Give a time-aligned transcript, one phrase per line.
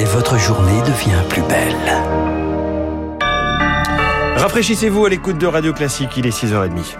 [0.00, 1.76] et votre journée devient plus belle.
[4.36, 6.96] Rafraîchissez-vous à l'écoute de Radio Classique, il est 6h30.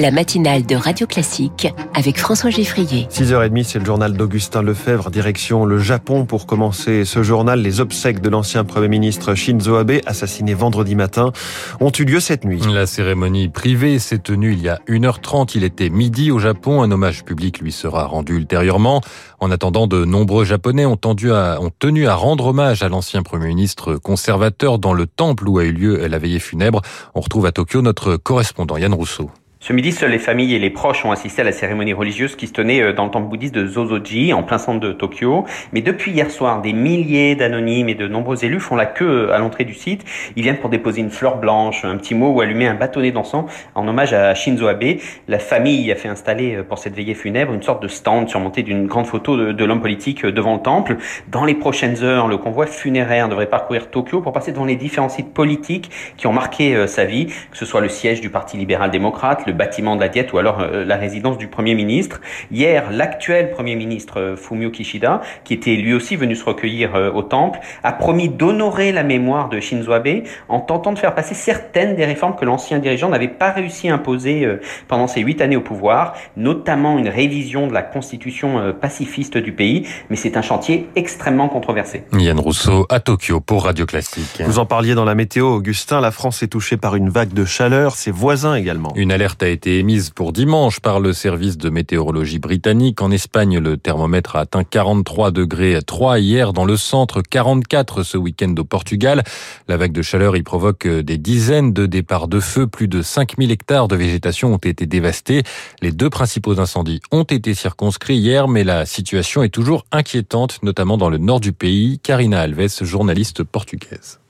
[0.00, 3.06] La matinale de Radio Classique avec François Geffrier.
[3.10, 7.60] 6h30, c'est le journal d'Augustin Lefebvre, direction le Japon pour commencer ce journal.
[7.60, 11.32] Les obsèques de l'ancien Premier ministre Shinzo Abe, assassiné vendredi matin,
[11.80, 12.62] ont eu lieu cette nuit.
[12.72, 15.52] La cérémonie privée s'est tenue il y a 1h30.
[15.54, 16.80] Il était midi au Japon.
[16.80, 19.02] Un hommage public lui sera rendu ultérieurement.
[19.38, 20.98] En attendant, de nombreux Japonais ont,
[21.30, 25.58] à, ont tenu à rendre hommage à l'ancien Premier ministre conservateur dans le temple où
[25.58, 26.80] a eu lieu la veillée funèbre.
[27.14, 29.30] On retrouve à Tokyo notre correspondant Yann Rousseau.
[29.62, 32.46] Ce midi, seules les familles et les proches ont assisté à la cérémonie religieuse qui
[32.46, 35.44] se tenait euh, dans le temple bouddhiste de Zozoji, en plein centre de Tokyo.
[35.74, 39.34] Mais depuis hier soir, des milliers d'anonymes et de nombreux élus font la queue euh,
[39.34, 40.02] à l'entrée du site.
[40.34, 43.44] Ils viennent pour déposer une fleur blanche, un petit mot ou allumer un bâtonnet d'encens
[43.74, 44.96] en hommage à Shinzo Abe.
[45.28, 48.62] La famille a fait installer euh, pour cette veillée funèbre une sorte de stand surmonté
[48.62, 50.96] d'une grande photo de, l'homme politique devant le temple.
[51.28, 55.10] Dans les prochaines heures, le convoi funéraire devrait parcourir Tokyo pour passer devant les différents
[55.10, 59.49] sites politiques qui ont marqué sa vie, que ce soit le siège du Parti libéral-démocrate,
[59.50, 62.20] le bâtiment de la Diète ou alors euh, la résidence du Premier ministre.
[62.50, 67.10] Hier, l'actuel Premier ministre euh, Fumio Kishida, qui était lui aussi venu se recueillir euh,
[67.10, 71.34] au temple, a promis d'honorer la mémoire de Shinzo Abe en tentant de faire passer
[71.34, 74.46] certaines des réformes que l'ancien dirigeant n'avait pas réussi à imposer
[74.88, 79.86] pendant ses huit années au pouvoir, notamment une révision de la constitution pacifiste du pays.
[80.08, 82.04] Mais c'est un chantier extrêmement controversé.
[82.12, 84.42] Yann Rousseau à Tokyo pour Radio Classique.
[84.44, 86.00] Vous en parliez dans la météo, Augustin.
[86.00, 88.92] La France est touchée par une vague de chaleur, ses voisins également.
[88.96, 93.00] Une alerte a été émise pour dimanche par le service de météorologie britannique.
[93.02, 98.16] En Espagne, le thermomètre a atteint 43 degrés 3 hier dans le centre, 44 ce
[98.16, 99.22] week-end au Portugal.
[99.68, 102.66] La vague de chaleur y provoque des dizaines de départs de feu.
[102.66, 105.42] Plus de 5000 hectares de végétation ont été dévastés.
[105.82, 110.98] Les deux principaux incendies ont été circonscrits hier, mais la situation est toujours inquiétante, notamment
[110.98, 111.98] dans le nord du pays.
[112.02, 114.20] Karina Alves, journaliste portugaise.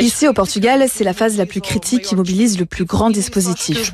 [0.00, 3.92] Ici au Portugal, c'est la phase la plus critique qui mobilise le plus grand dispositif.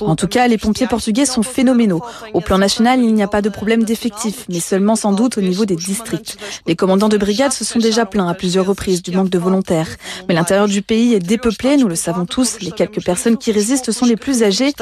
[0.00, 2.02] En tout cas, les pompiers portugais sont phénoménaux.
[2.34, 5.40] Au plan national, il n'y a pas de problème d'effectifs, mais seulement sans doute au
[5.40, 6.36] niveau des districts.
[6.66, 9.96] Les commandants de brigade se sont déjà plaints à plusieurs reprises du manque de volontaires.
[10.30, 12.60] Mais l'intérieur du pays est dépeuplé, nous le savons tous.
[12.60, 14.72] Les quelques personnes qui résistent sont les plus âgées.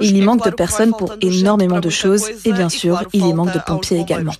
[0.00, 3.52] Il y manque de personnes pour énormément de choses et bien sûr, il y manque
[3.52, 4.30] de pompiers également.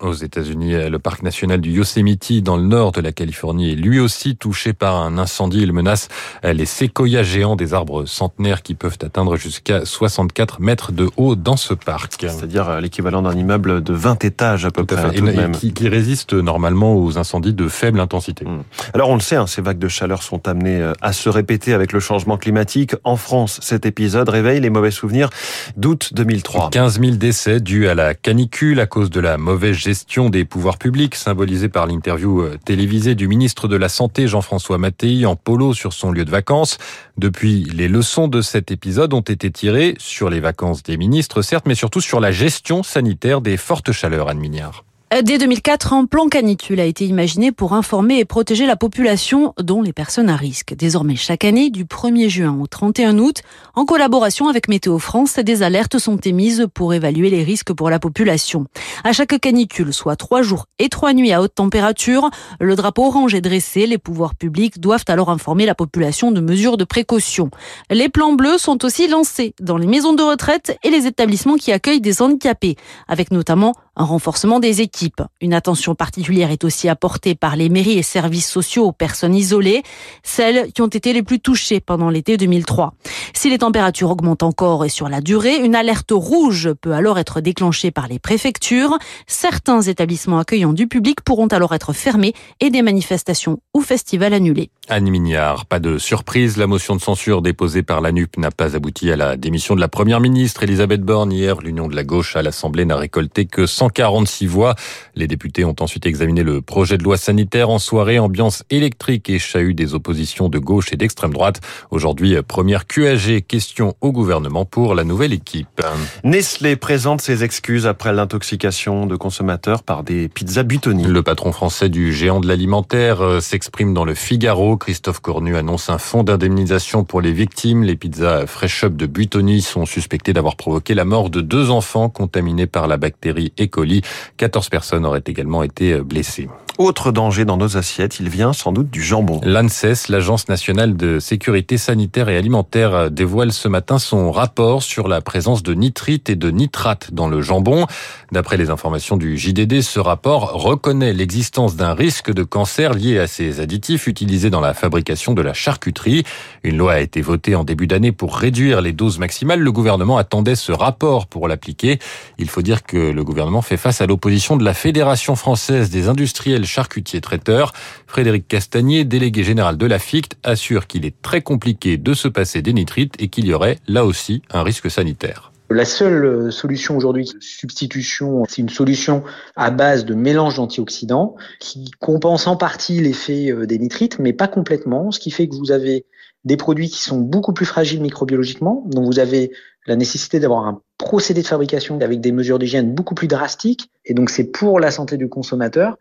[0.00, 4.00] Aux États-Unis, le parc national du Yosemite dans le nord de la Californie est lui
[4.00, 5.62] aussi touché par un incendie.
[5.62, 6.08] Il menace
[6.42, 11.56] les séquoias géants des arbres centenaires qui peuvent atteindre jusqu'à 64 mètres de haut dans
[11.56, 12.14] ce parc.
[12.18, 15.12] C'est-à-dire euh, l'équivalent d'un immeuble de 20 étages à peu près.
[15.52, 18.44] Qui, résiste normalement aux incendies de faible intensité.
[18.44, 18.62] Hmm.
[18.94, 21.72] Alors on le sait, hein, ces vagues de chaleur sont amenées euh, à se répéter
[21.72, 22.94] avec le changement climatique.
[23.04, 25.30] En France, cet épisode réveille les mauvais souvenirs
[25.76, 26.70] d'août 2003.
[26.70, 30.78] 15 000 décès dus à la canicule à cause de la mauvaise gestion des pouvoirs
[30.78, 35.74] publics, symbolisée par l'interview euh, télévisé du ministre de la Santé Jean-François Mattei en polo
[35.74, 36.78] sur son lieu de vacances.
[37.16, 41.66] Depuis, les leçons de cet épisode ont été tirées sur les vacances des ministres, certes,
[41.66, 44.84] mais surtout sur la gestion sanitaire des fortes chaleurs, Anne Mignard.
[45.22, 49.80] Dès 2004, un plan canicule a été imaginé pour informer et protéger la population, dont
[49.80, 50.74] les personnes à risque.
[50.74, 53.42] Désormais, chaque année, du 1er juin au 31 août,
[53.76, 58.00] en collaboration avec Météo France, des alertes sont émises pour évaluer les risques pour la
[58.00, 58.66] population.
[59.04, 63.36] À chaque canicule, soit trois jours et trois nuits à haute température, le drapeau orange
[63.36, 63.86] est dressé.
[63.86, 67.50] Les pouvoirs publics doivent alors informer la population de mesures de précaution.
[67.88, 71.70] Les plans bleus sont aussi lancés dans les maisons de retraite et les établissements qui
[71.70, 72.74] accueillent des handicapés,
[73.06, 75.22] avec notamment un renforcement des équipes.
[75.40, 79.82] Une attention particulière est aussi apportée par les mairies et services sociaux aux personnes isolées,
[80.22, 82.94] celles qui ont été les plus touchées pendant l'été 2003.
[83.34, 87.40] Si les températures augmentent encore et sur la durée, une alerte rouge peut alors être
[87.40, 88.98] déclenchée par les préfectures.
[89.26, 94.70] Certains établissements accueillant du public pourront alors être fermés et des manifestations ou festivals annulés.
[94.88, 98.76] Anne Mignard, pas de surprise, la motion de censure déposée par la NUP n'a pas
[98.76, 101.60] abouti à la démission de la première ministre Elisabeth Borne hier.
[101.60, 104.74] L'Union de la gauche à l'Assemblée n'a récolté que 146 voix.
[105.14, 109.38] Les députés ont ensuite examiné le projet de loi sanitaire en soirée, ambiance électrique et
[109.38, 111.60] chahut des oppositions de gauche et d'extrême droite.
[111.90, 115.82] Aujourd'hui, première QAG, question au gouvernement pour la nouvelle équipe.
[116.22, 121.04] Nestlé présente ses excuses après l'intoxication de consommateurs par des pizzas Butoni.
[121.04, 124.78] Le patron français du géant de l'alimentaire euh, s'exprime dans le Figaro.
[124.78, 127.82] Christophe Cornu annonce un fonds d'indemnisation pour les victimes.
[127.82, 132.08] Les pizzas Fresh Up de Buitoni sont suspectées d'avoir provoqué la mort de deux enfants
[132.08, 133.73] contaminés par la bactérie E.
[133.74, 134.02] coli.
[134.36, 136.48] 14 personnes auraient également été blessées.
[136.76, 139.40] Autre danger dans nos assiettes, il vient sans doute du jambon.
[139.44, 145.20] L'ANSES, l'Agence nationale de sécurité sanitaire et alimentaire, dévoile ce matin son rapport sur la
[145.20, 147.86] présence de nitrites et de nitrates dans le jambon.
[148.32, 153.28] D'après les informations du JDD, ce rapport reconnaît l'existence d'un risque de cancer lié à
[153.28, 156.24] ces additifs utilisés dans la fabrication de la charcuterie.
[156.64, 159.60] Une loi a été votée en début d'année pour réduire les doses maximales.
[159.60, 162.00] Le gouvernement attendait ce rapport pour l'appliquer.
[162.38, 166.08] Il faut dire que le gouvernement fait face à l'opposition de la Fédération française des
[166.08, 167.72] industriels charcutier traiteur.
[168.06, 172.62] Frédéric Castagnier, délégué général de la FICT, assure qu'il est très compliqué de se passer
[172.62, 175.52] des nitrites et qu'il y aurait là aussi un risque sanitaire.
[175.70, 179.24] La seule euh, solution aujourd'hui, substitution, c'est une solution
[179.56, 184.46] à base de mélange d'antioxydants qui compense en partie l'effet euh, des nitrites, mais pas
[184.46, 186.04] complètement, ce qui fait que vous avez
[186.44, 189.52] des produits qui sont beaucoup plus fragiles microbiologiquement, donc vous avez
[189.86, 194.12] la nécessité d'avoir un procédé de fabrication avec des mesures d'hygiène beaucoup plus drastiques, et
[194.12, 195.96] donc c'est pour la santé du consommateur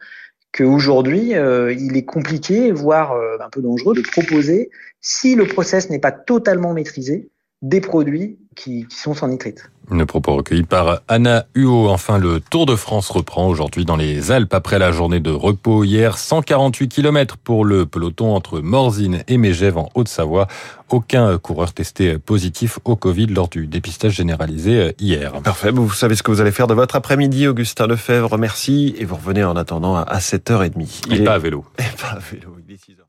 [0.54, 4.70] qu'aujourd'hui, euh, il est compliqué, voire euh, un peu dangereux, de proposer,
[5.02, 7.30] si le process n'est pas totalement maîtrisé,
[7.64, 9.72] des produits qui, qui, sont sans nitrite.
[9.90, 11.90] Le propos recueilli par Anna Huot.
[11.90, 15.84] Enfin, le Tour de France reprend aujourd'hui dans les Alpes après la journée de repos
[15.84, 16.18] hier.
[16.18, 20.48] 148 km pour le peloton entre Morzine et Mégève en Haute-Savoie.
[20.90, 25.32] Aucun coureur testé positif au Covid lors du dépistage généralisé hier.
[25.42, 25.72] Parfait.
[25.72, 28.38] Vous savez ce que vous allez faire de votre après-midi, Augustin Lefebvre.
[28.38, 28.94] Merci.
[28.98, 31.04] Et vous revenez en attendant à 7h30.
[31.08, 31.24] Il et est...
[31.24, 31.66] pas à vélo.
[31.80, 32.58] Et pas à vélo.
[32.68, 33.04] Il est 6h.